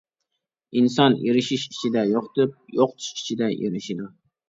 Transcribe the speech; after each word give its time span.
ئىنسان 0.81 1.17
ئېرىشىش 1.27 1.67
ئىچىدە 1.73 2.07
يوقىتىپ 2.15 2.59
يوقىتىش 2.81 3.15
ئىچىدە 3.17 3.55
ئېرىشىدۇ. 3.59 4.15